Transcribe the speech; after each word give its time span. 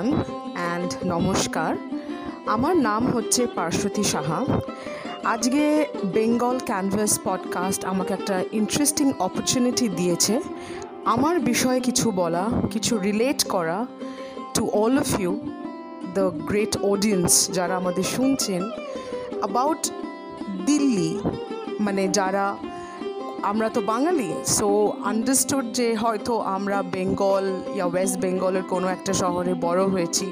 Everyone 0.00 0.52
and 0.54 0.94
নমস্কার। 1.06 1.76
আমার 2.46 2.76
নাম 2.76 3.06
হচ্ছে 3.06 3.46
পার্শ্বতী 3.46 4.02
সাহা। 4.02 4.46
আজকে 5.24 5.86
বেঙ্গল 6.04 6.58
ক্যানভাস 6.64 7.20
পডকাস্ট 7.24 7.84
আমাকে 7.84 8.14
একটা 8.14 8.44
ইন্টারেস্টিং 8.52 9.12
অপরচুনিটি 9.18 9.88
দিয়েছে। 9.88 10.40
আমার 11.04 11.40
বিষয়ে 11.40 11.80
কিছু 11.80 12.10
বলা, 12.10 12.48
কিছু 12.70 12.98
রিলেট 12.98 13.44
করা 13.44 13.86
to 14.54 14.66
all 14.66 14.98
of 14.98 15.20
you 15.20 15.40
the 16.14 16.30
great 16.46 16.76
audience 16.82 17.50
যারা 17.52 17.76
আমাদের 17.76 18.02
শুনছেন। 18.02 18.62
অ্যাবাউট 18.62 19.90
দিল্লি 20.66 21.20
মানে 21.80 22.08
যারা 22.08 22.56
আমরা 23.42 23.68
তো 23.70 23.80
বাঙালি 23.80 24.28
সো 24.58 24.68
আন্ডারস্টুড 25.10 25.66
যে 25.78 25.88
হয়তো 25.94 26.32
আমরা 26.56 26.78
বেঙ্গল 26.94 27.44
ইয়া 27.76 27.86
ওয়েস্ট 27.92 28.16
বেঙ্গলের 28.20 28.62
কোনো 28.62 28.86
একটা 28.88 29.12
শহরে 29.12 29.52
বড় 29.66 29.82
হয়েছি, 29.84 30.26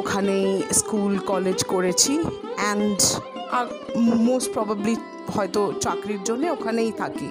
ওখানেই 0.00 0.46
স্কুল 0.80 1.12
কলেজ 1.18 1.58
করেছি 1.64 2.12
অ্যান্ড 2.60 2.98
মোস্ট 4.28 4.48
প্রবাবলি 4.54 4.94
হয়তো 5.34 5.60
চাকরির 5.84 6.22
জন্য 6.24 6.42
ওখানেই 6.56 6.92
থাকি। 6.92 7.30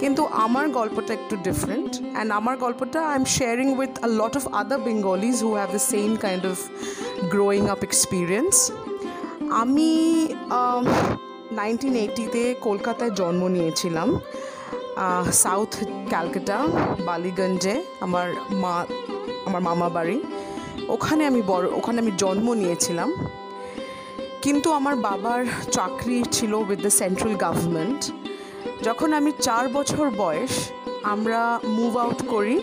কিন্তু 0.00 0.22
আমার 0.44 0.66
গল্পটা 0.78 1.12
একটু 1.14 1.34
ডিফারেন্ট 1.46 1.90
অ্যান্ড 2.14 2.30
আমার 2.32 2.56
গল্পটা 2.56 3.00
I 3.10 3.16
am 3.20 3.26
sharing 3.38 3.68
with 3.78 3.92
a 4.06 4.08
lot 4.20 4.34
of 4.36 4.44
other 4.60 4.78
Bengalis 4.88 5.36
who 5.44 5.50
have 5.54 5.70
the 5.76 5.82
same 5.92 6.16
kind 6.24 6.42
of 6.52 6.58
growing 7.34 7.62
up 7.74 7.80
experience 7.88 8.54
আমি 9.62 9.90
নাইনটিন 11.52 11.94
এইটিতে 11.96 12.54
কলকাতায় 12.60 13.10
জন্ম 13.10 13.42
নিয়েছিলাম। 13.48 14.08
সাউথ 15.32 15.72
ক্যালকাটা, 16.08 16.58
বালিগঞ্জে 17.06 17.82
আমার 18.00 18.28
মা, 18.62 18.86
আমার 19.46 19.62
মামা 19.62 19.88
বাড়ি। 19.88 20.16
ওখানে 20.88 21.26
আমি 21.26 21.42
বড়, 21.46 21.66
ওখানে 21.78 21.98
আমি 22.00 22.12
জন্ম 22.16 22.46
নিয়েছিলাম। 22.54 23.08
কিন্তু 24.42 24.72
আমার 24.72 24.96
বাবার 24.96 25.42
চাকরি 25.72 26.22
ছিল 26.32 26.54
উইথ 26.54 26.80
দ্য 26.86 26.92
সেন্ট্রাল 27.00 27.34
গভর্নমেন্ট 27.44 28.00
যখন 28.82 29.12
আমি 29.12 29.30
চার 29.40 29.64
বছর 29.68 30.04
বয়স, 30.22 30.52
আমরা 31.02 31.60
মুভ 31.64 31.96
আউট 31.96 32.20
করি 32.28 32.56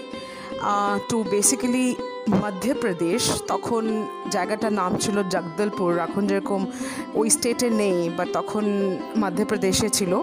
টু 1.09 1.17
বেসিক্যালি 1.23 1.95
মধ্যপ্রদেশ, 2.31 3.41
তখন 3.47 4.05
জায়গাটার 4.31 4.73
নাম 4.73 4.95
ছিল 4.95 5.23
জগদলপুর। 5.23 5.99
এখন 5.99 6.27
যেরকম 6.27 6.65
ওই 7.13 7.29
স্টেটে 7.29 7.69
নেই 7.69 8.09
বা 8.09 8.25
তখন 8.33 8.65
মধ্যপ্রদেশে 9.17 9.89
ছিল। 9.89 10.21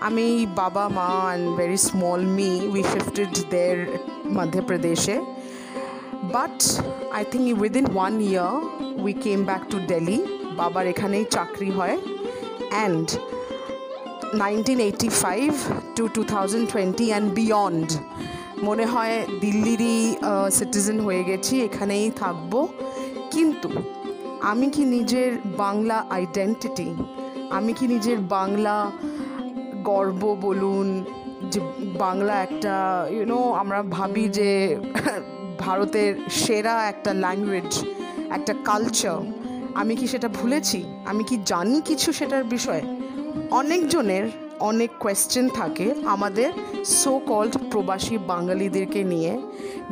আমি 0.00 0.46
বাবা, 0.56 0.88
মা 0.88 1.06
and 1.06 1.56
very 1.56 1.76
small 1.76 2.20
me 2.26 2.60
we 2.72 2.82
shifted 2.82 3.28
দের 3.50 3.98
মধ্যপ্রদেশে। 4.26 5.20
But 6.32 6.80
I 7.12 7.24
think 7.30 7.60
within 7.60 7.86
one 7.94 8.20
year 8.20 8.52
we 9.02 9.12
came 9.12 9.44
back 9.44 9.62
to 9.70 9.78
Delhi 9.78 10.22
বাবার 10.56 10.86
এখানেই 10.86 11.24
চাকরি 11.24 11.70
হয়। 11.70 11.98
And 12.70 13.10
nineteen 14.34 14.80
eighty 14.80 15.08
five 15.08 15.52
to 15.96 16.08
to 16.08 16.24
মনে 18.68 18.84
হয় 18.92 19.16
দিল্লিরই 19.42 19.98
সিটিজেন 20.58 20.98
হয়ে 21.06 21.22
গেছি, 21.30 21.54
এখানেই 21.68 22.06
থাকব। 22.20 22.52
কিন্তু 23.34 23.68
আমি 24.50 24.66
কি 24.74 24.82
নিজের 24.96 25.30
বাংলা 25.62 25.96
আইডেন্টিটি 26.16 26.88
আমি 27.56 27.72
কি 27.78 27.84
নিজের 27.94 28.18
বাংলা 28.36 28.76
গর্ব 29.88 30.22
বলুন, 30.46 30.88
যে 31.52 31.60
বাংলা 32.04 32.34
একটা 32.46 32.74
ইউনো 33.16 33.40
আমরা 33.60 33.78
ভাবি 33.96 34.24
যে 34.38 34.50
ভারতের 35.64 36.12
সেরা 36.42 36.74
একটা 36.92 37.10
ল্যাঙ্গুয়েজ 37.22 37.70
একটা 38.36 38.52
কালচার 38.68 39.18
আমি 39.80 39.94
কি 39.98 40.06
সেটা 40.12 40.28
ভুলেছি? 40.38 40.78
আমি 41.10 41.22
কি 41.28 41.36
জানি 41.50 41.78
কিছু 41.88 42.08
সেটার 42.18 42.44
বিষয়ে? 42.54 42.84
অনেকজনের 43.60 44.24
অনেক 44.70 44.90
কোয়েশ্চেন 45.02 45.46
থাকে 45.58 45.86
আমাদের 46.14 46.50
সো 47.00 47.12
কল্ড 47.30 47.54
প্রবাসী 47.70 48.14
বাঙালিদেরকে 48.32 49.00
নিয়ে, 49.12 49.32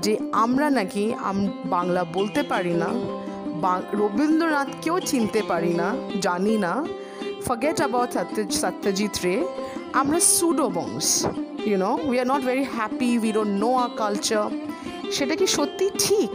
যে 0.04 0.12
আমরা 0.44 0.66
নাকি 0.78 1.04
বাংলা 1.74 2.02
বলতে 2.16 2.40
পারি 2.52 2.74
না 2.82 2.90
রবীন্দ্রনাথকেও 4.00 4.96
চিনতে 5.10 5.40
পারি 5.50 5.72
না, 5.80 5.88
জানি 6.26 6.54
না। 6.64 6.72
ফরগেট 7.46 7.78
অ্যাবাউট 7.82 8.10
সত্য 8.16 8.36
সত্যজিৎ 8.62 9.14
রে 9.24 9.34
আমরা 10.00 10.18
সুডো 10.34 10.66
বংশ 10.78 11.08
you 11.68 11.76
know 11.84 11.90
we 12.08 12.16
are 12.22 12.26
not 12.32 12.42
very 12.50 12.64
happy 12.76 13.10
we 13.22 13.30
don't 13.36 13.54
know 13.64 13.70
our 13.84 13.90
culture 14.00 14.46
সেটা 15.16 15.34
কি 15.40 15.46
সত্যি 15.56 15.86
ঠিক? 16.04 16.32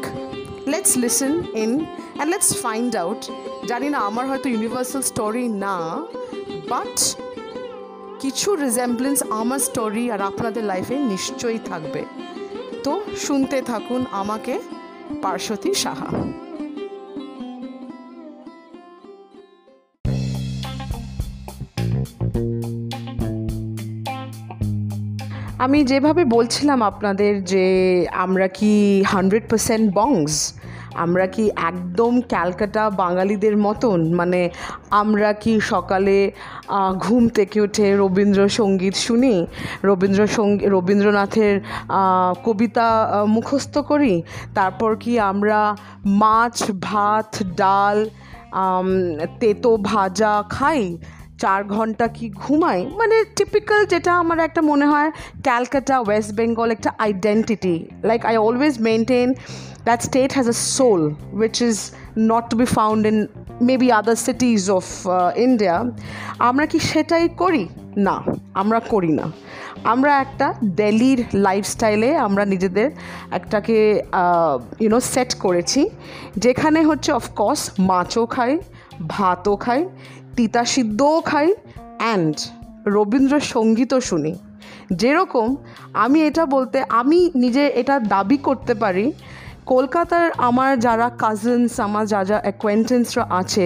Let's 0.72 0.94
listen 1.04 1.34
in 1.64 1.72
and 1.84 2.30
let's 2.34 2.52
find 2.64 2.92
out 3.02 3.22
জানি 3.70 3.88
না, 3.94 4.00
আমার 4.10 4.26
হয়তো 4.30 4.48
ইউনিভার্সাল 4.54 5.02
স্টোরি 5.12 5.46
না 5.66 5.76
বাট 6.72 6.96
কিছু 8.26 8.56
রিজেম্বলেন্স 8.56 9.24
আমার 9.30 9.60
স্টোরি 9.60 10.12
আর 10.12 10.22
আপনাদের 10.22 10.64
লাইফে 10.64 10.96
নিশ্চয়ই 10.96 11.60
থাকবে। 11.66 12.02
তো 12.84 12.94
শুনতে 13.18 13.62
থাকুন 13.62 14.06
আমাকে, 14.12 14.60
পার্শ্বতী 15.22 15.74
সাহা। 15.74 16.10
আমি 25.60 25.84
যেভাবে 25.84 26.26
বলছিলাম 26.26 26.80
আপনাদের 26.84 27.44
যে 27.44 27.66
আমরা 28.12 28.48
কি 28.48 29.04
হান্ড্রেড 29.08 29.46
পার্সেন্ট 29.50 29.94
বংস 29.94 30.54
আমরা 31.04 31.26
কি 31.36 31.44
একদম 31.70 32.14
ক্যালকাটা 32.32 32.84
বাঙালিদের 33.02 33.56
মতন? 33.66 34.00
মানে 34.20 34.42
আমরা 35.02 35.30
কি 35.44 35.54
সকালে 35.74 36.18
ঘুম 37.04 37.24
থেকে 37.38 37.58
উঠে 37.66 37.88
রবীন্দ্রসঙ্গীত 38.04 38.96
শুনি? 39.06 39.36
রবীন্দ্রসঙ্গী, 39.90 40.64
রবীন্দ্রনাথের 40.76 41.56
কবিতা 42.46 42.88
মুখস্থ 43.36 43.76
করি? 43.90 44.14
তারপর 44.58 44.92
কি 45.04 45.14
আমরা 45.32 45.60
মাছ, 46.22 46.56
ভাত, 46.88 47.30
ডাল 47.62 47.98
তেতো 49.40 49.72
ভাজা 49.92 50.34
খাই? 50.56 50.82
চার 51.40 51.64
ঘণ্টা 51.64 52.08
কি 52.08 52.30
ঘুমাই? 52.30 52.80
মানে 52.98 53.24
টিপিক্যাল 53.36 53.86
যেটা 53.86 54.12
আমার 54.20 54.40
একটা 54.40 54.62
মনে 54.62 54.86
হয় 54.86 55.12
ক্যালকাটা 55.44 56.00
ওয়েস্ট 56.00 56.32
বেঙ্গল 56.32 56.72
একটা 56.72 56.92
identity 56.98 57.86
like 58.04 58.26
I 58.26 58.38
always 58.38 58.82
maintain 58.82 59.34
that 59.84 60.02
state 60.02 60.32
has 60.32 60.48
a 60.48 60.54
soul 60.54 61.14
which 61.34 61.64
is 61.64 61.92
not 62.18 62.56
be 62.56 62.66
found 62.66 63.02
in 63.06 63.18
maybe 63.62 63.88
other 64.00 64.16
cities 64.28 64.64
of 64.70 64.86
uh, 65.06 65.44
India. 65.48 65.76
আমরা 66.40 66.66
কি 66.66 66.80
সেটাই 66.80 67.30
করি? 67.30 67.68
না 67.98 68.24
আমরা 68.54 68.80
করি 68.80 69.12
না। 69.12 69.32
আমরা 69.84 70.20
একটা 70.20 70.54
দিল্লির 70.64 71.24
লাইফস্টাইলে 71.34 72.18
আমরা 72.18 72.46
নিজেদের 72.46 72.92
একটাকে 73.32 74.04
ইউনো 74.80 75.00
সেট 75.00 75.36
করেছি 75.36 75.90
যেখানে 76.38 76.86
হচ্ছে 76.86 77.12
অফকোর্স 77.12 77.72
মাছও 77.80 78.26
খাই 78.26 78.60
ভাতও 79.08 79.56
খাই 79.56 79.86
তিতা 80.36 80.62
সিদ্ধও 80.74 81.18
খাই 81.30 81.48
অ্যান্ড 82.02 82.36
রবীন্দ্রসঙ্গীতও 82.96 84.00
শুনি। 84.10 84.34
যেরকম 85.02 85.48
আমি 86.06 86.18
এটা 86.30 86.44
বলতে, 86.56 86.78
আমি 87.02 87.20
নিজে 87.44 87.64
এটা 87.82 87.96
দাবি 88.14 88.38
করতে 88.48 88.74
পারি, 88.84 89.06
কলকাতার 89.74 90.28
আমার 90.50 90.72
যারা 90.86 91.08
কাজিনস 91.24 91.74
আমার 91.86 92.06
যা 92.14 92.22
যা 92.30 92.38
অ্যাকোয়েন্টেন্সরা 92.46 93.24
আছে, 93.40 93.66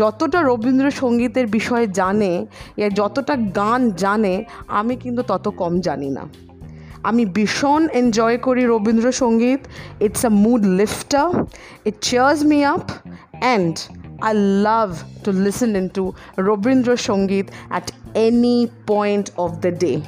যতটা 0.00 0.38
রবীন্দ্রসঙ্গীতের 0.50 1.46
বিষয়ে 1.56 1.86
জানে 1.98 2.32
যতটা 2.98 3.34
গান 3.60 3.80
জানে, 4.02 4.34
আমি 4.78 4.94
কিন্তু 5.02 5.22
তত 5.30 5.44
কম 5.60 5.72
জানি 5.86 6.10
না। 6.16 6.24
আমি 7.08 7.22
ভীষণ 7.36 7.82
এনজয় 8.00 8.38
করি 8.46 8.62
Rabindrasangeet 8.74 9.62
it's 10.06 10.22
a 10.30 10.32
mood 10.44 10.62
lifter 10.78 11.28
it 11.88 11.96
cheers 12.08 12.40
me 12.50 12.58
up 12.74 12.84
and 13.42 13.74
I 14.22 14.32
love 14.32 15.04
to 15.24 15.32
listen 15.32 15.76
into 15.76 16.14
Robindra 16.36 16.96
Songit 16.96 17.52
at 17.70 17.92
any 18.14 18.68
point 18.86 19.30
of 19.36 19.60
the 19.60 19.70
day. 19.70 20.02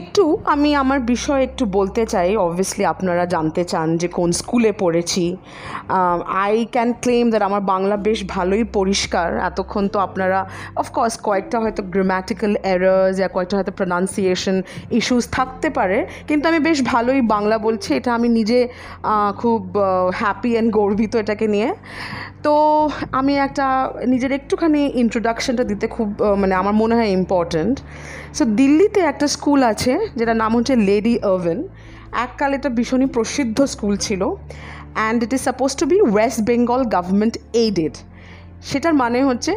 একটু 0.00 0.24
আমি 0.54 0.70
আমার 0.82 1.00
বিষয়ে 1.12 1.42
একটু 1.48 1.64
বলতে 1.78 2.02
চাই। 2.12 2.28
অবভিয়াসলি 2.46 2.84
আপনারা 2.92 3.24
জানতে 3.34 3.62
চান 3.72 3.88
যে 4.00 4.08
কোন 4.18 4.28
স্কুলে 4.40 4.70
পড়েছি। 4.82 5.24
আই 6.44 6.54
ক্যান 6.74 6.90
ক্লেম 7.02 7.24
দ্যাট 7.32 7.42
আমার 7.48 7.62
বাংলা 7.72 7.96
বেশ 8.08 8.20
ভালোই 8.34 8.64
পরিষ্কার। 8.78 9.28
এতক্ষণ 9.48 9.84
তো 9.94 9.98
আপনারা 10.06 10.38
অফকোর্স 10.82 11.14
কয়েকটা 11.28 11.56
হয়তো 11.62 11.80
গ্রামাটিক্যাল 11.94 12.52
এরার্স 12.74 13.16
বা 13.22 13.28
কয়েকটা 13.36 13.54
হয়তো 13.58 13.72
প্রোনাউন্সিয়েশন 13.78 14.56
ইস্যুস 14.98 15.24
থাকতে 15.36 15.68
পারে, 15.78 15.98
কিন্তু 16.28 16.44
আমি 16.50 16.60
বেশ 16.68 16.78
ভালোই 16.92 17.20
বাংলা 17.34 17.56
বলছি। 17.66 17.88
এটা 17.98 18.10
আমি 18.18 18.28
নিজে 18.38 18.58
খুব 19.40 19.60
হ্যাপি 20.20 20.50
অ্যান্ড 20.54 20.70
গর্বিত 20.78 21.12
এটাকে 21.22 21.46
নিয়ে। 21.54 21.68
তো 22.46 22.54
আমি 23.20 23.32
একটা 23.46 23.66
নিজের 24.12 24.32
একটুখানি 24.38 24.82
ইন্ট্রোডাকশনটা 25.02 25.64
দিতে 25.70 25.86
খুব 25.96 26.08
মানে 26.42 26.54
আমার 26.62 26.74
মনে 26.82 26.94
হয় 26.98 27.10
ইম্পর্ট্যান্ট 27.20 27.76
সো 28.36 28.42
দিল্লিতে 28.60 29.00
একটা 29.12 29.26
স্কুল 29.36 29.60
আছে, 29.72 29.92
যেটার 30.18 30.38
নাম 30.42 30.52
হচ্ছে 30.56 30.74
লেডি 30.88 31.14
আর্ভেন 31.32 31.58
এককাল 32.26 32.50
এটা 32.58 32.68
ভীষণই 32.78 33.08
প্রসিদ্ধ 33.16 33.58
স্কুল 33.74 33.94
ছিল। 34.06 34.22
And 34.98 35.18
it 35.24 35.30
is 35.36 35.42
suppose 35.48 35.70
to 35.80 35.84
be 35.92 35.98
West 36.12 36.40
Bengal 36.50 36.80
government 36.96 37.34
aided 37.62 37.94
সেটার 38.70 38.94
মানে 39.02 39.18
হচ্ছে 39.28 39.52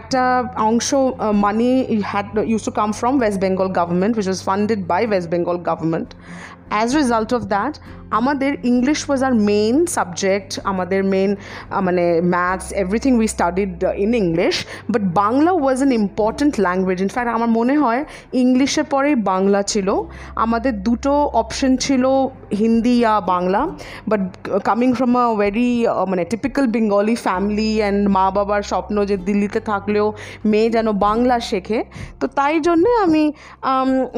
একটা 0.00 0.22
অংশ 0.70 0.88
money 1.44 1.70
had 2.10 2.26
use 2.52 2.62
to 2.68 2.72
come 2.80 2.90
from 3.00 3.14
West 3.20 3.38
Bengal 3.44 3.68
government 3.78 4.12
which 4.18 4.26
was 4.30 4.40
funded 4.48 4.80
by 4.92 5.02
West 5.10 5.28
Bengal 5.34 5.56
government 5.68 6.08
as 6.74 6.88
result 7.00 7.30
of 7.36 7.42
that 7.54 7.74
আমাদের 8.10 8.52
English 8.64 9.10
was 9.10 9.22
our 9.22 9.34
main 9.34 9.86
subject 9.86 10.60
আমাদের 10.64 11.04
main 11.04 11.36
মানে 11.80 12.20
maths 12.20 12.72
everything 12.72 13.12
we 13.16 13.26
studied 13.26 13.84
in 13.96 14.14
English 14.14 14.66
but 14.90 15.02
Bangla 15.14 15.52
was 15.52 15.76
an 15.76 15.92
important 15.92 16.60
language 16.60 17.02
in fact 17.02 17.30
আমার 17.32 17.48
মনে 17.48 17.76
হয় 17.76 18.04
ইংলিশের 18.32 18.84
পরেই 18.84 19.14
বাংলা 19.14 19.62
ছিল। 19.62 20.02
আমাদের 20.36 20.82
দুটো 20.82 21.12
অপশন 21.12 21.76
ছিল 21.76 22.04
হিন্দি 22.58 22.94
ইয়া 22.98 23.20
Bangla 23.20 23.68
but 24.08 24.20
coming 24.64 24.92
from 24.92 25.16
a 25.16 25.34
very 25.34 25.86
মানে 26.08 26.24
টিপিক্যাল 26.24 26.66
বেঙ্গলি 26.66 27.14
ফ্যামিলি 27.14 27.78
অ্যান্ড 27.78 28.08
মা 28.08 28.30
বাবার 28.30 28.62
স্বপ্ন 28.62 29.04
যে 29.04 29.16
দিল্লিতে 29.16 29.60
থাকলেও 29.60 30.12
মেয়ে 30.44 30.70
যেন 30.70 30.92
বাংলা 30.92 31.40
শেখে, 31.40 31.84
তো 32.20 32.26
তাই 32.26 32.60
জন্যে 32.60 32.90
আমি 33.04 33.32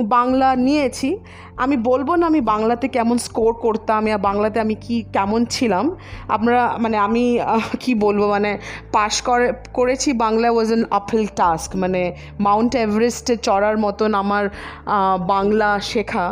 বাংলা 0.02 0.56
নিয়েছি। 0.56 1.19
আমি 1.56 1.76
বলব 1.76 2.14
না 2.14 2.26
আমি 2.26 2.41
বাংলাতে 2.41 2.88
কেমন 2.88 3.19
স্কোর 3.19 3.52
করতাম 3.79 4.03
ইয়া 4.09 4.19
বাংলাতে 4.29 4.59
আমি 4.65 4.77
কি 4.85 4.97
কেমন 5.17 5.41
ছিলাম? 5.55 5.85
আপনারা 6.37 6.63
মানে 6.85 6.97
আমি 7.07 7.25
কি 7.83 7.93
বলব 8.05 8.23
মানে 8.35 8.51
পাশ 8.97 9.15
করে, 9.29 9.47
করেছি 9.79 10.09
Bangla 10.25 10.49
was 10.55 10.69
an 10.73 10.85
uphill 10.99 11.27
task 11.41 11.71
মানে 11.83 12.03
মাউন্ট 12.47 12.73
এভারেস্টে 12.85 13.35
চড়ার 13.47 13.77
মতন 13.85 14.11
আমার 14.23 14.45
বাংলা 15.33 15.71
শেখা। 15.93 16.27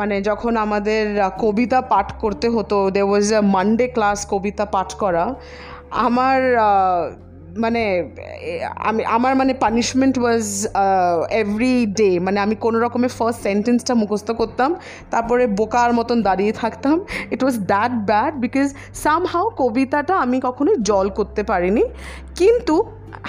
মানে 0.00 0.16
যখন 0.28 0.52
আমাদের 0.64 1.04
কবিতা 1.44 1.78
পাঠ 1.92 2.08
করতে 2.22 2.46
হতো 2.56 2.76
দে 2.94 3.02
ওয়াজ 3.10 3.28
আ 3.38 3.40
মানডে 3.56 3.86
ক্লাস 3.96 4.18
কবিতা 4.32 4.64
পাঠ 4.74 4.88
করা। 5.02 5.24
আমার 6.06 6.38
মানে 7.56 7.82
আমি, 8.76 9.02
আমার 9.04 9.32
মানে 9.36 9.52
পানিশমেন্ট 9.54 10.18
ওয়াজ 10.18 10.46
এভরি 11.30 11.86
ডে 11.86 12.18
মানে 12.18 12.40
আমি 12.40 12.54
কোনো 12.54 12.78
রকমের 12.78 13.12
ফার্স্ট 13.18 13.40
সেন্টেন্সটা 13.42 13.94
মুখস্থ 13.94 14.30
করতাম, 14.30 14.70
তারপরে 15.10 15.46
বোকার 15.46 15.92
মতন 15.92 16.22
দাঁড়িয়ে 16.22 16.52
থাকতাম। 16.52 16.96
It 17.30 17.42
was 17.42 17.56
that 17.72 17.92
bad 18.10 18.32
because 18.44 18.68
somehow 19.04 19.46
কবিতাটা 19.62 20.14
আমি 20.16 20.40
কখনোই 20.40 20.76
জল 20.88 21.06
করতে 21.10 21.42
পারিনি। 21.42 21.84
কিন্তু 22.40 22.74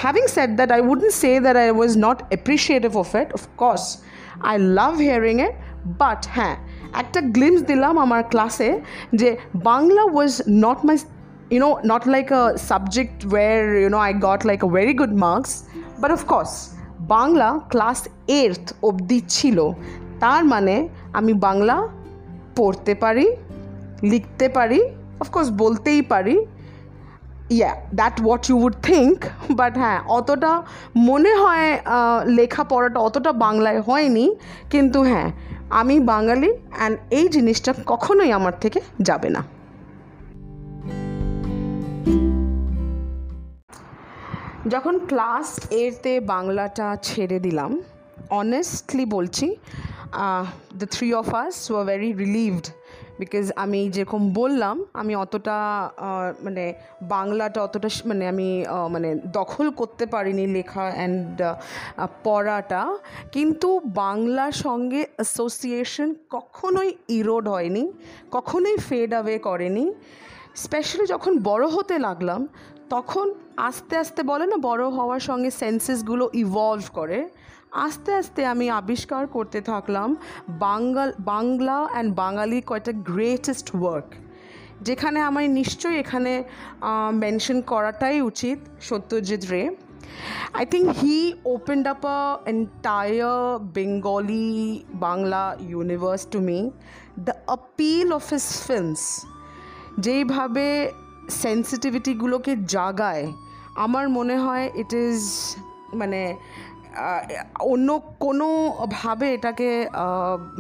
having 0.03 0.25
set 0.35 0.49
that 0.49 0.71
I 0.71 0.81
wouldn't 0.81 1.13
say 1.21 1.39
that 1.39 1.57
I 1.63 1.69
was 1.69 1.91
not 1.97 2.17
appreciative 2.29 2.91
of 2.97 3.15
it 3.21 3.29
of course 3.33 3.83
I 4.49 4.55
love 4.59 4.93
hearing 5.05 5.35
it 5.41 5.53
but 6.01 6.21
হ্যাঁ 6.35 6.55
একটা 7.01 7.21
গ্লিমস 7.35 7.61
দিলাম 7.61 7.93
আমার 8.05 8.21
ক্লাসে 8.23 8.79
যে 9.13 9.29
Bangla 9.55 10.03
was 10.13 10.41
not 10.65 10.79
my 10.87 10.97
you 11.53 11.59
know 11.63 11.73
not 11.91 12.03
like 12.15 12.29
a 12.41 12.43
subject 12.69 13.17
where 13.33 13.65
you 13.83 13.89
know 13.93 14.03
i 14.09 14.11
got 14.27 14.39
like 14.49 14.61
a 14.67 14.71
very 14.77 14.93
good 15.01 15.13
marks 15.25 15.51
but 16.01 16.11
of 16.17 16.23
course 16.31 16.55
Bangla 17.13 17.49
class 17.71 17.99
eight 18.39 18.65
অবধি 18.89 19.19
ছিল। 19.35 19.57
তার 20.19 20.41
মানে 20.53 20.75
আমি 21.19 21.33
বাংলা 21.47 21.75
পড়তে 22.57 22.93
পারি 22.95 23.25
লিখতে 24.11 24.45
পারি 24.49 24.79
অফকোর্স 25.19 25.49
বলতেই 25.63 26.01
পারি। 26.01 26.35
Yeah 27.57 27.71
that 27.99 28.15
what 28.21 28.43
you 28.49 28.55
would 28.65 28.75
think 28.89 29.17
but 29.59 29.73
হ্যাঁ 29.77 29.99
অতটা 30.17 30.51
মনে 31.09 31.31
হয় 31.41 31.69
আহ, 31.95 32.19
লেখাপড়াটা 32.37 32.99
অতটা 33.07 33.31
বাংলায় 33.45 33.79
হয়নি 33.87 34.25
কিন্তু 34.69 34.99
হ্যাঁ 35.11 35.29
আমি 35.79 35.95
বাঙালি 36.11 36.49
অ্যান্ড 36.77 36.95
এই 37.17 37.25
জিনিসটা 37.35 37.71
কখনোই 37.85 38.31
আমার 38.37 38.53
থেকে 38.61 38.79
যাবে 39.01 39.29
না। 39.29 39.41
যখন 44.71 44.99
ক্লাস 45.09 45.59
এতে 45.71 46.19
বাংলাটা 46.19 46.97
ছেড়ে 47.03 47.39
দিলাম 47.39 47.71
অনেস্টলি 48.29 49.05
বলছি 49.05 49.47
the 50.79 50.87
three 50.95 51.13
of 51.13 51.29
us 51.35 51.55
were 51.71 51.85
very 51.85 52.11
relieved 52.13 52.67
because 53.19 53.51
আমি 53.55 53.89
যেরকম 53.89 54.21
বললাম, 54.33 54.75
আমি 54.93 55.15
অতটা 55.15 55.57
মানে 56.43 56.73
বাংলাটা 57.01 57.59
অতটা 57.63 57.89
মানে 58.05 58.27
আমি 58.27 58.49
মানে 58.89 59.09
দখল 59.15 59.71
করতে 59.71 60.05
পারিনি 60.05 60.47
লেখা 60.47 60.91
অ্যান্ড 60.97 61.41
পড়াটা। 62.23 62.81
কিন্তু 63.31 63.69
বাংলার 63.79 64.51
সঙ্গে 64.51 65.01
অ্যাসোসিয়েশন 65.15 66.15
কখনোই 66.29 66.89
ইরোড 67.19 67.47
হয়নি, 67.47 67.91
কখনোই 68.31 68.77
ফেড 68.77 69.09
অ্যাওয়ে 69.09 69.37
করেনি। 69.37 69.93
স্পেশালি 70.55 71.05
যখন 71.13 71.33
বড় 71.49 71.65
হতে 71.75 71.95
লাগলাম, 72.07 72.41
তখন 72.93 73.27
আস্তে 73.69 73.93
আস্তে 74.03 74.21
বলে 74.31 74.45
না, 74.51 74.57
বড় 74.69 74.83
হওয়ার 74.97 75.21
সঙ্গে 75.29 75.51
সেন্সেসগুলো 75.61 76.25
ইভলভ 76.43 76.85
করে, 76.99 77.19
আস্তে 77.85 78.11
আস্তে 78.21 78.41
আমি 78.53 78.65
আবিষ্কার 78.81 79.23
করতে 79.35 79.59
থাকলাম 79.71 80.09
বাঙ্গাল, 80.65 81.09
বাংলা 81.33 81.77
অ্যান্ড 81.91 82.09
বাঙালি 82.21 82.59
কয়টা 82.69 82.93
গ্রেটেস্ট 83.09 83.67
ওয়ার্ক 83.79 84.09
যেখানে 84.87 85.19
আমার 85.29 85.43
নিশ্চয়ই 85.59 85.97
এখানে 86.03 86.33
মেনশন 87.23 87.57
করাটাই 87.71 88.17
উচিত 88.29 88.57
সত্যজিৎ 88.89 89.43
রে 89.53 89.63
I 90.61 90.65
think 90.65 90.85
he 90.97 91.35
opened 91.45 91.87
up 91.87 92.03
a 92.05 92.39
entire 92.45 93.59
Bengali, 93.59 94.85
Bangla 95.03 95.45
universe 95.81 96.25
to 96.25 96.39
me. 96.39 96.71
The 97.27 97.35
appeal 97.47 98.13
of 98.13 98.29
his 98.29 98.45
যেইভাবে 100.05 100.65
সেন্সিটিভিটিগুলোকে 101.43 102.53
জাগায়, 102.75 103.25
আমার 103.85 104.05
মনে 104.17 104.35
হয় 104.45 104.65
ইট 104.81 104.91
ইজ 105.05 105.19
মানে 105.99 106.21
অন্য 107.73 107.89
কোনোভাবে 108.23 109.27
এটাকে 109.37 109.69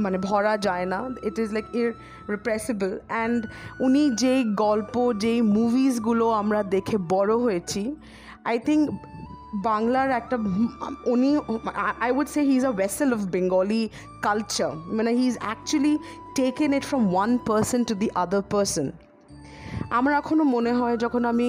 মানে 0.03 0.17
ভরা 0.27 0.53
যায় 0.67 0.85
না। 0.93 0.99
ইট 1.29 1.35
ইজ 1.43 1.49
লাইক 1.57 1.67
ইর 1.79 1.89
রিপ্রেসিবল 2.33 2.89
অ্যান্ড 3.11 3.39
উনি 3.85 4.03
যেই 4.21 4.41
গল্প, 4.65 4.95
যেই 5.23 5.39
মুভিসগুলো 5.57 6.25
আমরা 6.41 6.59
দেখে 6.75 6.97
বড় 7.13 7.33
হয়েছি 7.45 7.81
আই 8.49 8.57
থিঙ্ক 8.67 8.83
বাংলার 9.69 10.09
একটা, 10.19 10.35
উনি 11.13 11.29
I 12.03 12.09
would 12.17 12.27
say 12.35 12.41
he 12.49 12.55
is 12.59 12.65
a 12.71 12.73
vessel 12.83 13.09
of 13.17 13.19
Bengali 13.35 13.83
culture 14.25 14.71
মানে 14.97 15.11
he 15.19 15.25
is 15.31 15.37
actually 15.45 15.95
taken 16.39 16.69
it 16.77 16.83
from 16.89 17.03
one 17.15 17.31
person 17.49 17.79
to 17.89 17.93
the 18.01 18.07
other 18.23 18.43
person 18.53 18.87
আমার 19.97 20.13
এখনও 20.21 20.45
মনে 20.55 20.71
হয় 20.79 20.95
যখন 21.03 21.21
আমি 21.31 21.47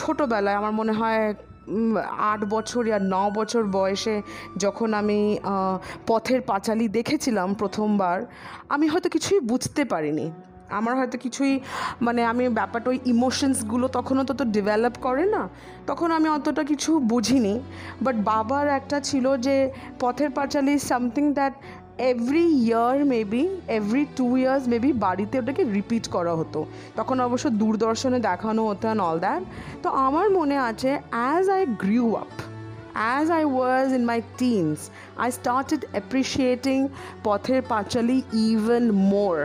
ছোটোবেলায় 0.00 0.56
আমার 0.60 0.74
মনে 0.80 0.92
হয় 1.00 1.22
আট 2.32 2.40
বছর 2.54 2.82
আর 2.96 3.02
ন 3.14 3.16
বছর 3.38 3.62
বয়সে 3.76 4.16
যখন 4.64 4.88
আমি 5.00 5.18
পথের 6.10 6.40
পাঁচালী 6.50 6.86
দেখেছিলাম 6.98 7.48
প্রথমবার, 7.60 8.16
আমি 8.74 8.86
হয়তো 8.92 9.08
কিছুই 9.14 9.40
বুঝতে 9.50 9.82
পারিনি। 9.92 10.26
আমার 10.78 10.94
হয়তো 10.98 11.16
কিছুই 11.24 11.52
মানে 12.06 12.20
আমি 12.32 12.44
ব্যাপারটা 12.58 12.88
ওই 12.90 12.98
ইমোশনসগুলো 13.12 13.86
তখনও 13.96 14.24
তত 14.28 14.40
ডেভেলপ 14.56 14.94
করে 15.06 15.24
না, 15.34 15.42
তখন 15.88 16.08
আমি 16.16 16.28
অতটা 16.36 16.62
কিছু 16.70 16.90
বুঝিনি। 17.12 17.54
বাট 18.04 18.16
বাবার 18.30 18.66
একটা 18.78 18.96
ছিল 19.08 19.26
যে, 19.46 19.56
Pather 20.02 20.30
Panchali 20.38 20.74
something 20.90 21.24
that 21.38 21.54
every 21.98 22.44
year 22.44 23.04
maybe 23.04 23.48
every 23.68 24.06
two 24.16 24.36
years 24.36 24.68
maybe 24.68 24.92
বাড়িতে 24.92 25.38
ওটাকে 25.38 25.64
রিপিট 25.64 26.08
করা 26.08 26.34
হতো। 26.34 26.66
তখন 26.96 27.20
অবশ্য 27.20 27.50
দূরদর্শনে 27.50 28.20
দেখানো 28.20 28.68
হতো 28.68 28.80
অ্যান্ড 28.80 29.02
অল 29.02 29.18
দ্যাট 29.18 29.42
তো 29.82 29.88
আমার 29.88 30.30
মনে 30.30 30.58
আছে 30.58 30.98
as 31.10 31.50
I 31.50 31.66
grew 31.66 32.16
up 32.16 32.32
as 32.94 33.30
I 33.30 33.44
was 33.44 33.92
in 33.92 34.04
my 34.04 34.22
teens 34.38 34.78
I 35.16 35.30
started 35.30 35.84
appreciating 35.92 36.88
Pather 37.24 37.62
Panchali 37.62 38.22
even 38.32 38.90
more 38.90 39.36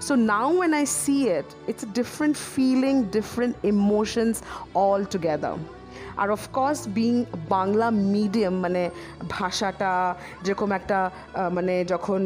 so 0.00 0.14
now 0.14 0.48
when 0.56 0.74
I 0.74 0.86
see 0.86 1.16
it 1.28 1.44
it's 1.68 1.84
different 1.94 2.36
feeling 2.54 3.02
different 3.02 3.56
emotions 3.64 4.36
all 4.74 5.04
together 5.04 5.79
R 6.16 6.28
of course 6.30 6.80
being 6.88 7.12
Bangla 7.48 7.86
medium 8.14 8.54
মানে 8.64 8.82
ভাষাটা 9.30 9.92
যেরকম 10.44 10.70
একটা 10.72 10.98
মানে 11.50 11.74
যখন 11.84 12.20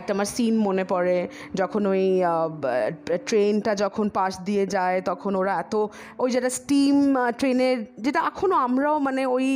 একটা 0.00 0.12
আমার 0.16 0.28
scene 0.36 0.54
মনে 0.68 0.84
পড়ে, 0.92 1.18
যখন 1.60 1.82
ওই 1.92 2.04
ট্রেনটা 3.28 3.72
যখন 3.82 4.06
পাশ 4.18 4.32
দিয়ে 4.48 4.64
যায়, 4.76 4.98
তখন 5.10 5.32
ওরা 5.40 5.52
এত, 5.62 5.74
ওই 6.22 6.28
যেটা 6.34 6.50
স্টিম 6.60 6.96
ট্রেনের, 7.40 7.76
যেটা 8.04 8.20
এখনও 8.30 8.56
আমরাও 8.66 8.96
মানে 9.06 9.22
ওই 9.36 9.48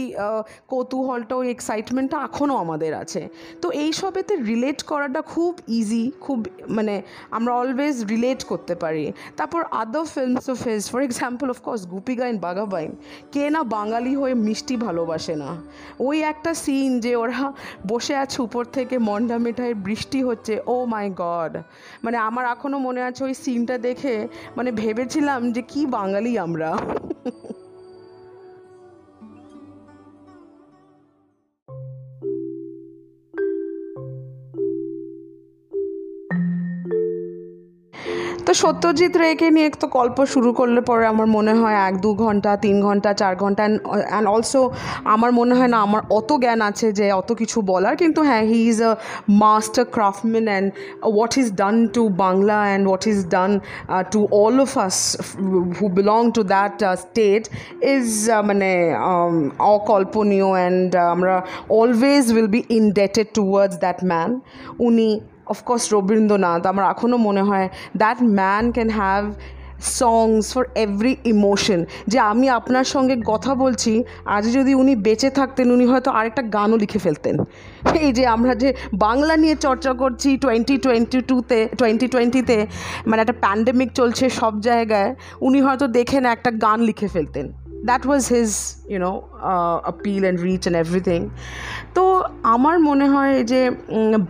কৌতূহলটা, 0.73 1.35
ওই 1.41 1.49
এক্সাইটমেন্টটা 1.57 2.19
এখনও 2.29 2.57
আমাদের 2.65 2.93
আছে। 3.03 3.23
তো 3.63 3.67
এই 3.83 3.91
সবেতে 4.01 4.35
রিলেট 4.51 4.79
করাটা 4.91 5.21
খুব 5.33 5.53
ইজি 5.79 6.05
খুব 6.25 6.39
মানে 6.77 6.95
আমরা 7.37 7.53
অলওয়েজ 7.61 7.97
রিলেট 8.13 8.41
করতে 8.51 8.75
পারি। 8.83 9.05
তারপর 9.39 9.63
other 9.83 10.07
films 10.15 10.47
of 10.53 10.59
his 10.69 10.83
for 10.93 11.01
example 11.09 11.47
of course 11.55 11.83
Goopy 11.93 12.15
Gyne 12.21 12.37
Bagha Byne 12.47 12.91
কে 13.35 13.45
না 13.55 13.61
বাঙালি 13.77 14.13
হয়ে 14.21 14.35
মিষ্টি 14.47 14.75
ভালোবাসে 14.87 15.35
না। 15.43 15.51
ওই 16.09 16.17
একটা 16.33 16.53
সিন 16.63 16.91
যে 17.05 17.13
ওরা 17.23 17.41
বসে 17.91 18.15
আছে 18.25 18.39
উপর 18.47 18.63
থেকে 18.77 18.95
মন্ডা 19.09 19.37
মিঠাইয়ের 19.45 19.77
বৃষ্টি 19.87 20.19
হচ্ছে, 20.33 20.55
ও 20.75 20.77
মাই 20.93 21.07
গড। 21.23 21.53
মানে 22.05 22.17
আমার 22.29 22.45
এখনও 22.55 22.79
মনে 22.87 23.01
আছে 23.09 23.21
ওই 23.29 23.35
সিনটা 23.45 23.77
দেখে 23.89 24.15
মানে 24.57 24.71
ভেবেছিলাম 24.83 25.41
যে 25.55 25.63
কি 25.73 25.81
বাঙালি 25.97 26.33
আমরা। 26.47 26.71
তো 38.53 38.63
সত্যজিৎ 38.67 39.15
রেকে 39.23 39.49
নিয়ে 39.57 39.69
তো 39.75 39.87
গল্প 39.99 40.19
শুরু 40.33 40.51
করলে 40.59 40.81
পরে 40.89 41.05
আমার 41.13 41.29
মনে 41.37 41.53
হয় 41.61 41.77
এক 41.89 41.95
দু 42.05 42.11
ঘণ্টা 42.23 42.51
তিন 42.65 42.77
ঘণ্টা 42.87 43.11
চার 43.21 43.35
ঘণ্টা 43.43 43.63
অ্যান্ড 44.05 44.27
অলসো 44.35 44.63
আমার 45.15 45.31
মনে 45.39 45.55
হয় 45.59 45.71
না 45.75 45.79
আমার 45.87 46.03
অত 46.19 46.31
জ্ঞান 46.43 46.61
আছে 46.69 46.87
যে 46.99 47.07
অত 47.13 47.31
কিছু 47.41 47.59
বলার 47.71 47.95
কিন্তু 48.03 48.21
হ্যাঁ 48.29 48.45
he 48.51 48.61
is 48.73 48.79
a 48.83 48.93
master 49.43 49.85
craftsman 49.97 50.47
and 50.49 50.67
what 51.09 51.33
is 51.43 51.49
done 51.63 51.77
to 51.95 52.03
Bangla 52.25 52.57
and 52.63 52.85
what 52.89 53.05
is 53.13 53.21
done 53.35 53.51
to 54.13 54.21
all 54.37 54.55
of 54.67 54.73
us 54.87 54.97
who 55.79 55.87
belong 55.99 56.23
to 56.37 56.43
that 56.55 56.75
state 57.05 57.43
is 57.95 58.07
মানে 58.49 58.71
um, 59.09 59.37
অকল্পনীয় 59.75 60.49
অ্যান্ড 60.53 60.91
আমরা 61.15 61.35
always 61.75 62.25
will 62.35 62.51
be 62.57 62.61
indebted 62.79 63.27
towards 63.39 63.75
that 63.85 63.99
man 64.11 64.31
উনি 64.81 65.09
of course 65.47 65.85
Rabindranath 65.95 66.63
আমার 66.67 66.85
এখনও 66.91 67.17
মনে 67.17 67.43
হয় 67.49 67.69
that 68.01 68.19
man 68.39 68.65
can 68.77 68.91
have 69.01 69.25
songs 70.01 70.45
for 70.55 70.65
every 70.85 71.17
emotion 71.33 71.81
যে 72.09 72.19
আমি 72.19 72.49
আপনার 72.49 72.85
সঙ্গে 72.85 73.17
কথা 73.25 73.55
বলছি, 73.55 73.93
আজ 74.37 74.45
যদি 74.57 74.75
উনি 74.75 74.93
বেঁচে 75.07 75.31
থাকতেন, 75.31 75.67
উনি 75.71 75.85
হয়তো 75.87 76.11
আরেকটা 76.11 76.43
গানও 76.57 76.77
লিখে 76.77 76.99
ফেলতেন। 76.99 77.35
এই 78.07 78.13
যে 78.19 78.25
আমরা 78.27 78.53
যে 78.63 78.75
বাংলা 78.93 79.37
নিয়ে 79.37 79.55
চর্চা 79.55 79.93
করছি 79.93 80.37
টোয়েন্টি 80.37 80.77
টোয়েন্টি 80.85 81.19
টুতে 81.29 81.69
টোয়েন্টি 81.79 82.07
টোয়েন্টিতে 82.09 82.67
মানে 83.07 83.21
একটা 83.21 83.37
প্যান্ডেমিক 83.45 83.89
চলছে 83.99 84.25
সব 84.41 84.61
জায়গায়, 84.61 85.11
উনি 85.41 85.59
হয়তো 85.61 85.87
দেখেন 85.99 86.23
একটা 86.27 86.51
গান 86.51 86.79
লিখে 86.81 87.09
ফেলতেন। 87.09 87.47
That 87.89 88.03
was 88.09 88.23
his 88.35 88.51
you know 88.93 89.13
appeal 89.93 90.23
and 90.25 90.39
reach 90.47 90.63
and 90.65 90.79
everything 90.85 91.21
তো 91.97 92.05
আমার 92.55 92.77
মনে 92.89 93.07
হয় 93.15 93.35
যে 93.53 93.61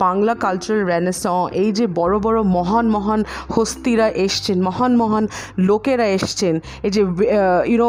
বাংলা 0.05 0.33
কালচারাল 0.45 0.83
রেনেস 0.93 1.21
এই 1.63 1.69
যে 1.79 1.85
বড় 2.01 2.15
বড় 2.27 2.39
মহান 2.57 2.87
মহান 2.97 3.21
হস্তিরা 3.55 4.07
এসছেন, 4.25 4.59
মহান 4.69 4.93
মহান 5.03 5.25
লোকেরা 5.69 6.07
এসছেন, 6.17 6.55
এই 6.87 6.91
যে 6.95 7.03
ইউনো 7.73 7.89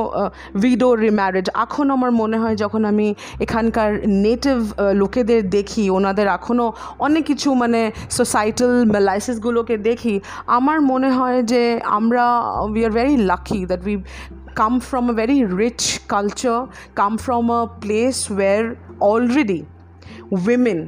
ভিডো 0.63 0.89
রিম্যারেজ 1.05 1.47
এখন 1.65 1.85
আমার 1.95 2.11
মনে 2.21 2.37
হয় 2.41 2.55
যখন 2.63 2.81
আমি 2.91 3.07
এখানকার 3.45 3.89
নেটিভ 4.25 4.57
লোকেদের 5.01 5.41
দেখি, 5.57 5.83
ওনাদের 5.97 6.27
এখনও 6.37 6.67
অনেক 7.05 7.23
কিছু 7.29 7.49
মানে 7.61 7.81
সোসাইটাল 8.19 8.73
মেলাইসিসগুলোকে 8.95 9.75
দেখি, 9.89 10.15
আমার 10.57 10.77
মনে 10.91 11.09
হয় 11.17 11.39
যে 11.51 11.61
আমরা 11.97 12.23
we 12.65 12.81
are 12.87 12.93
very 12.99 13.15
lucky 13.31 13.59
that 13.69 13.81
we 13.87 13.95
come 14.59 14.75
from 14.89 15.03
a 15.09 15.15
very 15.21 15.39
rich 15.63 15.83
culture, 16.07 16.61
come 16.99 17.15
from 17.17 17.43
a 17.49 17.61
place 17.83 18.19
where 18.39 18.65
already 19.09 19.61
women, 20.47 20.79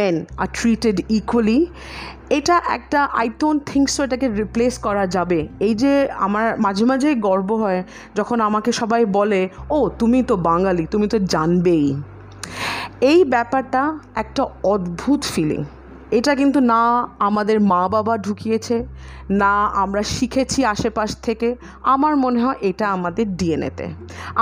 men 0.00 0.14
are 0.42 0.50
treated 0.60 0.96
equally. 1.18 1.60
এটা 2.38 2.56
একটা 2.76 3.00
আই 3.20 3.26
ডোন্ট 3.40 3.60
থিঙ্ক 3.70 3.86
সো 3.94 4.00
এটাকে 4.06 4.26
রিপ্লেস 4.40 4.74
করা 4.86 5.04
যাবে। 5.16 5.40
এই 5.66 5.74
যে 5.82 5.92
আমার 6.26 6.46
মাঝে 6.64 6.84
মাঝেই 6.90 7.16
গর্ব 7.26 7.50
হয় 7.62 7.80
যখন 8.18 8.38
আমাকে 8.48 8.70
সবাই 8.80 9.02
বলে 9.18 9.40
ও 9.76 9.78
তুমি 10.00 10.18
তো 10.30 10.34
বাঙালি 10.48 10.84
তুমি 10.92 11.06
তো 11.12 11.18
জানবেই। 11.34 11.86
এই 13.10 13.20
ব্যাপারটা 13.34 13.82
একটা 14.22 14.42
অদ্ভুত 14.74 15.20
ফিলিং 15.32 15.60
এটা 16.18 16.32
কিন্তু 16.40 16.58
না 16.72 16.82
আমাদের 17.28 17.58
মা 17.72 17.82
বাবা 17.94 18.14
ঢুকিয়েছে, 18.26 18.76
না 19.42 19.54
আমরা 19.82 20.02
শিখেছি 20.14 20.60
আশেপাশ 20.74 21.10
থেকে। 21.26 21.48
আমার 21.94 22.14
মনে 22.24 22.38
হয় 22.44 22.58
এটা 22.70 22.86
আমাদের 22.96 23.26
ডিএনএতে। 23.38 23.86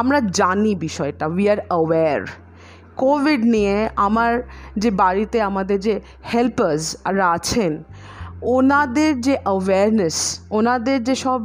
আমরা 0.00 0.18
জানি 0.38 0.72
বিষয়টা 0.86 1.24
উই 1.34 1.44
আর 1.52 1.60
অ্যাওয়্যার 1.68 2.20
কোভিড 3.02 3.40
নিয়ে 3.54 3.76
আমার 4.06 4.32
যে 4.82 4.90
বাড়িতে 5.02 5.38
আমাদের 5.50 5.78
যে 5.86 5.94
হেল্পার্সরা 6.32 7.26
আছেন, 7.36 7.72
ওনাদের 8.56 9.12
যে 9.26 9.34
অ্যাওয়্যারনেস 9.44 10.16
ওনাদের 10.58 10.98
যে 11.08 11.14
সব 11.24 11.40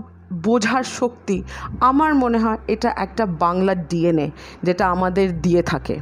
বোঝার 0.45 0.83
শক্তি। 0.83 1.43
আমার 1.79 2.15
মনে 2.15 2.39
হয় 2.39 2.59
এটা 2.67 2.89
একটা 3.05 3.25
বাংলার 3.25 3.79
ডিএনএ 3.89 4.27
যেটা 4.63 4.83
আমাদের 4.87 5.41
দিয়ে 5.41 5.61
থাকে। 5.63 5.95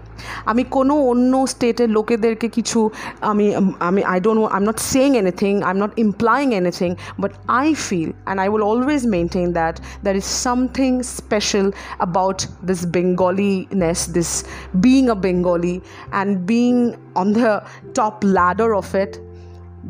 আমি 0.46 0.63
কোনো 0.63 0.94
অন্য 1.12 1.48
স্টেটের 1.48 1.89
লোকেদেরকে 1.89 2.48
কিছু, 2.50 2.89
আমি 3.22 3.46
আমি 3.80 4.01
I 4.03 4.20
don't 4.20 4.39
I 4.56 4.60
am 4.62 4.65
not 4.70 4.80
saying 4.92 5.10
anything 5.18 5.53
I 5.68 5.72
am 5.75 5.80
not 5.84 5.94
implying 5.98 6.53
anything 6.53 6.89
but 7.20 7.32
I 7.48 7.74
feel 7.74 8.10
and 8.15 8.38
I 8.42 8.48
will 8.53 8.63
always 8.72 9.01
maintain 9.15 9.48
that 9.53 9.75
there 10.03 10.15
is 10.15 10.27
something 10.46 10.92
special 11.01 11.68
about 11.74 12.39
this 12.70 12.82
Bengaliness 12.86 14.00
this 14.18 14.32
being 14.75 15.01
a 15.10 15.18
Bengali 15.25 15.80
and 15.84 16.32
being 16.51 16.72
on 17.15 17.27
the 17.34 17.51
top 17.94 18.15
ladder 18.38 18.70
of 18.74 18.96
it 18.96 19.13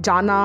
জানা 0.01 0.39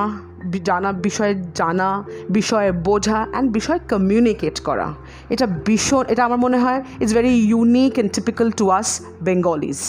জানা 0.63 0.91
বিষয়ে 0.91 1.33
জানা, 1.55 2.03
বিষয়ে 2.29 2.71
বোঝা 2.71 3.27
and 3.31 3.51
বিষয়ে 3.51 3.79
communicate 3.89 4.59
করা। 4.59 4.93
এটা 5.29 5.47
ভীষণ, 5.47 6.03
এটা 6.07 6.25
আমার 6.25 6.37
মনে 6.37 6.57
হয় 6.57 6.83
it's 6.99 7.13
very 7.13 7.33
unique 7.51 7.93
and 7.93 8.11
typical 8.13 8.51
to 8.51 8.71
us 8.71 9.01
Bengalis 9.21 9.79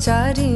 চারি 0.00 0.49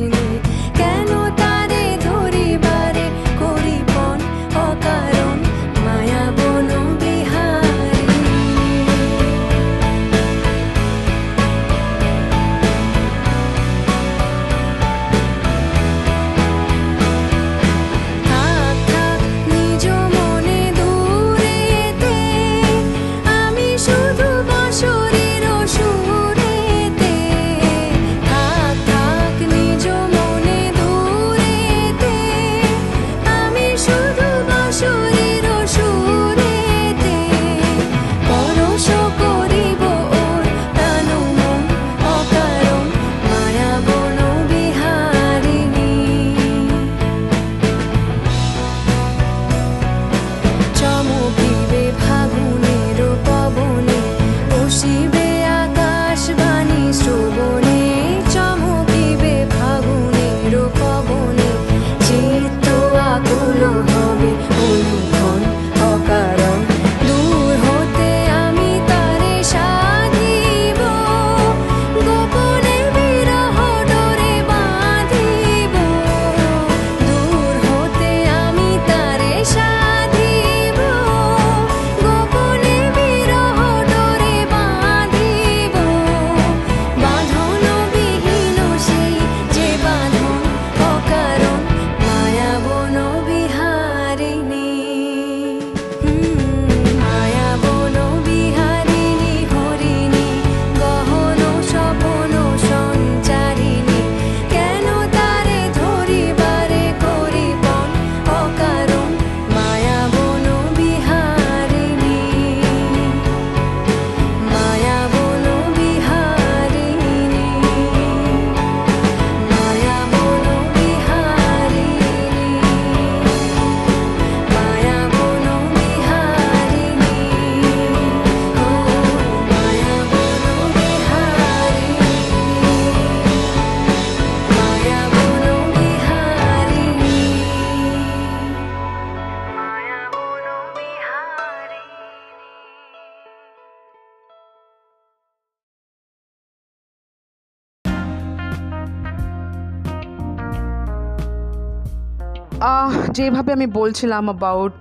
যেভাবে 153.17 153.51
আমি 153.57 153.67
বলছিলাম 153.81 154.25
অ্যাবাউট 154.31 154.81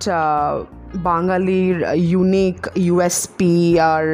বাঙালির 1.09 1.77
ইউনিক 2.11 2.57
ইউএসপি 2.85 3.55
আর 3.93 4.05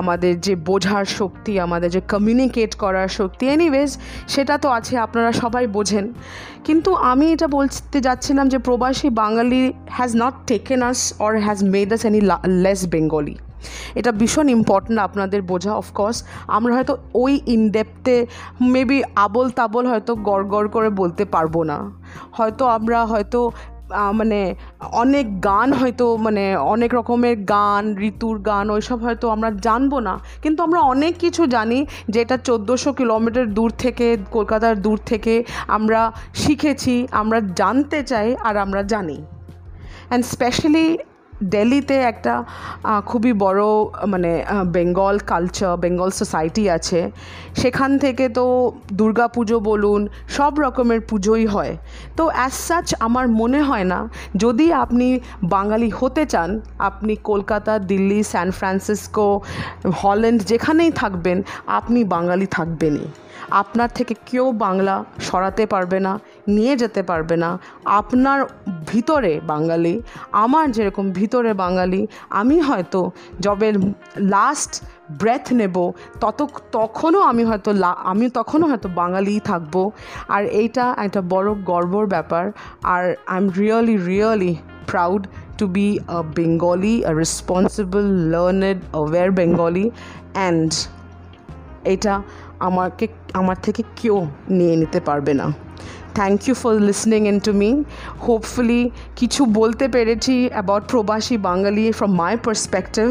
আমাদের 0.00 0.34
যে 0.46 0.54
বোঝার 0.68 1.06
শক্তি, 1.18 1.52
আমাদের 1.66 1.88
যে 1.96 2.00
কমিউনিকেট 2.14 2.72
করার 2.82 3.08
শক্তি 3.18 3.44
এনিওয়েজ 3.54 3.90
সেটা 4.34 4.54
তো 4.64 4.68
আছে, 4.78 4.94
আপনারা 5.06 5.30
সবাই 5.42 5.64
বোঝেন। 5.76 6.04
কিন্তু 6.66 6.90
আমি 7.12 7.26
এটা 7.34 7.48
বলতে 7.56 7.98
যাচ্ছিলাম 8.06 8.46
যে 8.52 8.58
প্রবাসী 8.66 9.08
Bangali 9.22 9.62
has 9.96 10.10
not 10.22 10.34
taken 10.50 10.80
us 10.90 11.00
or 11.24 11.32
has 11.46 11.58
made 11.74 11.88
us 11.96 12.02
any 12.08 12.20
less 12.64 12.80
Bengali 12.94 13.36
এটা 13.94 14.12
ভীষণ 14.12 14.48
ইম্পর্ট্যান্ট 14.48 15.00
আপনাদের 15.00 15.42
বোঝা 15.42 15.72
অফকোর্স 15.74 16.24
আমরা 16.46 16.74
হয়তো 16.74 16.96
ওই 17.14 17.40
ইনডেপথে 17.46 18.26
মেবি 18.60 19.02
আবল 19.16 19.50
তাবল 19.50 19.86
হয়তো 19.86 20.14
গড় 20.14 20.44
গড় 20.44 20.68
করে 20.68 20.88
বলতে 20.90 21.24
পারব 21.24 21.62
না। 21.62 21.90
হয়তো 22.32 22.66
আমরা 22.66 23.06
হয়তো 23.06 23.50
মানে 24.12 24.54
অনেক 24.92 25.44
গান 25.44 25.72
হয়তো 25.72 26.16
মানে 26.16 26.56
অনেক 26.56 26.94
রকমের 26.94 27.36
গান, 27.36 27.96
ঋতুর 27.98 28.38
গান, 28.38 28.70
ওইসব 28.70 28.98
হয়তো 28.98 29.28
আমরা 29.28 29.50
জানব 29.50 29.98
না। 29.98 30.18
কিন্তু 30.42 30.62
আমরা 30.62 30.80
অনেক 30.80 31.14
কিছু 31.18 31.46
জানি 31.46 31.86
যেটা 32.08 32.36
চোদ্দোশো 32.36 32.92
কিলোমিটার 32.92 33.54
দূর 33.54 33.70
থেকে, 33.78 34.16
কলকাতার 34.30 34.82
দূর 34.82 34.98
থেকে 35.06 35.44
আমরা 35.68 36.12
শিখেছি, 36.34 36.94
আমরা 37.12 37.40
জানতে 37.56 38.02
চাই 38.02 38.36
আর 38.36 38.56
আমরা 38.56 38.82
জানি। 38.82 39.18
অ্যান্ড 40.08 40.24
স্পেশালি 40.26 40.98
দিল্লিতে 41.42 41.96
একটা 42.12 42.34
খুবই 43.06 43.32
বড় 43.44 43.62
মানে 44.12 44.32
বেঙ্গল 44.76 45.16
কালচার 45.30 45.72
বেঙ্গল 45.84 46.10
সোসাইটি 46.20 46.64
আছে। 46.76 47.00
সেখান 47.60 47.90
থেকে 47.98 48.24
তো 48.28 48.44
দুর্গা 48.98 49.26
পুজো 49.28 49.58
বলুন, 49.70 50.00
সব 50.36 50.52
রকমের 50.64 51.00
পুজোই 51.00 51.46
হয়। 51.46 51.72
তো 52.16 52.24
অ্যাজ 52.36 52.54
সাচ 52.66 52.88
আমার 53.06 53.26
মনে 53.40 53.60
হয় 53.68 53.86
না, 53.92 53.98
যদি 54.36 54.66
আপনি 54.84 55.06
বাঙালি 55.42 55.90
হতে 55.98 56.24
চান, 56.26 56.50
আপনি 56.78 57.12
Kolkata, 57.30 57.72
Delhi 57.90 58.20
San 58.22 58.48
Francisco 58.58 59.26
Holland 60.02 60.40
যেখানেই 60.50 60.90
থাকবেন, 60.90 61.38
আপনি 61.78 62.00
বাঙালি 62.14 62.46
থাকবেনই। 62.46 63.06
আপনার 63.50 63.90
থেকে 63.94 64.14
কেউ 64.30 64.46
বাংলা 64.52 64.94
সরাতে 65.20 65.64
পারবে 65.66 65.98
না। 66.00 66.12
নিয়ে 66.48 66.76
যেতে 66.76 67.02
পারবে 67.02 67.36
না। 67.36 67.58
আপনার 67.84 68.44
ভিতরে 68.86 69.40
বাঙালি 69.46 70.02
আমার 70.32 70.72
যেরকম 70.72 71.10
ভিতরে 71.10 71.54
বাঙালি 71.54 72.06
আমি 72.30 72.60
হয়তো 72.60 73.10
যবে 73.40 73.72
লাস্ট 74.18 74.84
ব্রেথ 75.18 75.52
নেব 75.52 75.92
তত 76.20 76.46
তখনও 76.72 77.20
আমি 77.20 77.44
হয়তো 77.44 77.70
আমি 78.04 78.28
তখনও 78.28 78.66
হয়তো 78.66 78.88
বাঙালিই 78.88 79.40
থাকব। 79.40 79.90
আর 80.28 80.44
এইটা 80.44 80.94
একটা 80.98 81.20
বড় 81.20 81.54
গর্বর 81.54 82.06
ব্যাপার। 82.06 82.52
আর 82.82 83.14
I 83.26 83.38
am 83.38 83.50
really 83.58 83.96
really 83.96 84.54
proud 84.86 85.26
to 85.58 85.66
be 85.66 85.98
a 85.98 86.22
Bengali 86.22 86.94
a 87.04 87.12
responsible, 87.24 88.08
learned, 88.34 88.80
aware 89.00 89.32
Bengali 89.32 89.90
and 90.34 90.72
এটা 91.84 92.22
আমাকে 92.58 93.08
আমার 93.32 93.56
থেকে 93.62 93.82
কেউ 93.96 94.26
নিয়ে 94.50 94.76
নিতে 94.76 95.00
পারবে 95.00 95.34
না। 95.34 95.63
Thank 96.14 96.38
you 96.46 96.54
for 96.54 96.74
listening 96.88 97.20
in 97.32 97.38
to 97.46 97.52
me 97.60 97.70
hopefully 98.24 98.82
কিছু 99.16 99.42
বলতে 99.58 99.86
পেরেছি 99.88 100.34
অ্যাবাউট 100.48 100.84
প্রবাসী 100.90 101.36
বাঙালি 101.48 101.84
ফ্রম 101.92 102.12
মাই 102.16 102.34
পার্সপেক্টিভ 102.44 103.10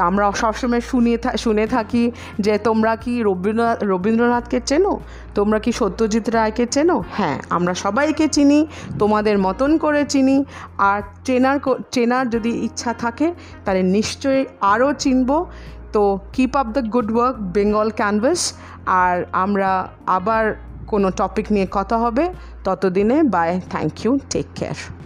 আমরা 0.00 0.24
সবসময় 0.40 0.82
শুনিয়ে 0.82 1.18
শুনে 1.36 1.64
থাকি 1.66 2.04
যে 2.38 2.54
তোমরা 2.58 2.92
কি 2.96 3.12
রবীন্দ্রনাথ 3.22 3.78
রবীন্দ্রনাথকে 3.84 4.58
চেনো 4.60 4.92
তোমরা 5.34 5.58
কি 5.58 5.70
সত্যজিৎ 5.72 6.26
রায়কে 6.28 6.64
চেনো 6.66 6.96
হ্যাঁ 7.10 7.36
আমরা 7.50 7.72
সবাইকে 7.74 8.26
চিনি 8.28 8.60
তোমাদের 8.98 9.36
মতন 9.38 9.70
করে 9.78 10.02
চিনি 10.04 10.36
আর 10.82 10.98
চেনার 11.24 11.56
চেনার 11.92 12.24
যদি 12.30 12.50
ইচ্ছা 12.66 12.92
থাকে 12.94 13.28
তাহলে 13.64 13.82
নিশ্চয়ই 13.96 14.42
আরও 14.72 14.88
চিনবো 14.94 15.36
তো 15.94 16.02
keep 16.32 16.52
up 16.56 16.68
the 16.76 16.82
good 16.94 17.08
work 17.14 17.36
Bengal 17.54 17.88
canvas 17.90 18.40
আর 19.00 19.16
আমরা 19.34 19.70
আবার 20.10 20.44
কোনো 20.92 21.08
টপিক 21.16 21.46
নিয়ে 21.54 21.66
কথা 21.72 21.96
হবে 22.04 22.24
ততদিনে 22.64 23.16
bye 23.34 23.50
thank 23.70 23.94
you 24.02 24.12
take 24.30 24.46
care 24.56 25.01